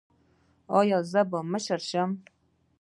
[0.79, 2.09] ایا زه باید مشر شم؟